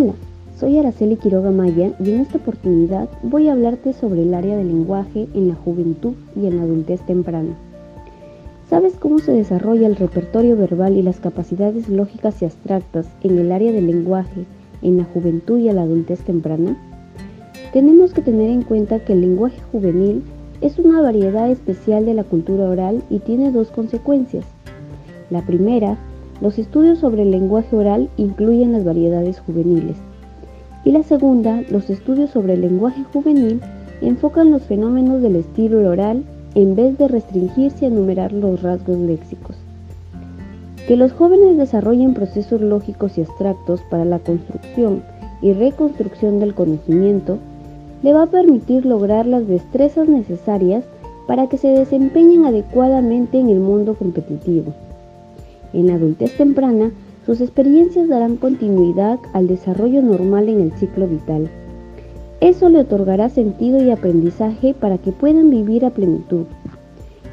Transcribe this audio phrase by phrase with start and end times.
[0.00, 0.14] Hola,
[0.58, 4.68] soy Araceli Quiroga Maya y en esta oportunidad voy a hablarte sobre el área del
[4.68, 7.54] lenguaje en la juventud y en la adultez temprana.
[8.70, 13.52] ¿Sabes cómo se desarrolla el repertorio verbal y las capacidades lógicas y abstractas en el
[13.52, 14.46] área del lenguaje
[14.80, 16.78] en la juventud y en la adultez temprana?
[17.74, 20.22] Tenemos que tener en cuenta que el lenguaje juvenil
[20.62, 24.46] es una variedad especial de la cultura oral y tiene dos consecuencias.
[25.28, 25.98] La primera
[26.40, 29.96] los estudios sobre el lenguaje oral incluyen las variedades juveniles.
[30.84, 33.60] Y la segunda, los estudios sobre el lenguaje juvenil
[34.00, 39.56] enfocan los fenómenos del estilo oral en vez de restringirse a enumerar los rasgos léxicos.
[40.88, 45.02] Que los jóvenes desarrollen procesos lógicos y abstractos para la construcción
[45.42, 47.38] y reconstrucción del conocimiento
[48.02, 50.84] le va a permitir lograr las destrezas necesarias
[51.26, 54.72] para que se desempeñen adecuadamente en el mundo competitivo.
[55.72, 56.90] En la adultez temprana,
[57.26, 61.48] sus experiencias darán continuidad al desarrollo normal en el ciclo vital.
[62.40, 66.46] Eso le otorgará sentido y aprendizaje para que puedan vivir a plenitud.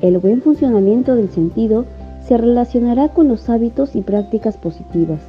[0.00, 1.84] El buen funcionamiento del sentido
[2.26, 5.20] se relacionará con los hábitos y prácticas positivas.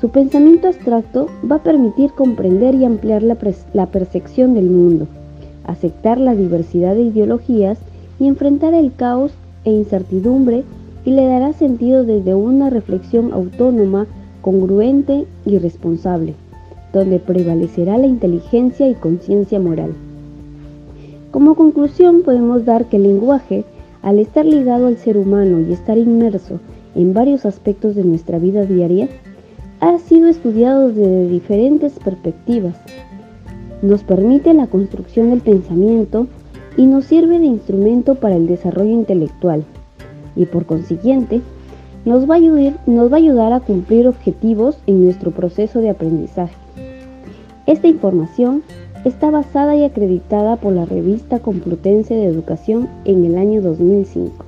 [0.00, 3.36] Su pensamiento abstracto va a permitir comprender y ampliar la,
[3.74, 5.06] la, percepción del mundo,
[5.64, 7.78] aceptar la diversidad de ideologías
[8.18, 9.32] y enfrentar el caos
[9.64, 10.64] e incertidumbre
[11.04, 14.06] y le dará sentido desde una reflexión autónoma,
[14.42, 16.34] congruente y responsable,
[16.92, 19.94] donde prevalecerá la inteligencia y conciencia moral.
[21.30, 23.64] Como conclusión podemos dar que el lenguaje,
[24.02, 26.58] al estar ligado al ser humano y estar inmerso
[26.94, 29.08] en varios aspectos de nuestra vida diaria,
[29.80, 32.76] ha sido estudiado desde diferentes perspectivas.
[33.80, 36.26] Nos permite la construcción del pensamiento
[36.76, 39.64] y nos sirve de instrumento para el desarrollo intelectual
[40.36, 41.40] y por consiguiente
[42.04, 46.54] nos va, a ayudar, a a cumplir objetivos en nuestro proceso de aprendizaje.
[47.66, 48.62] Esta información
[49.04, 54.44] está basada y acreditada por la revista Complutense de Educación en el año 2005.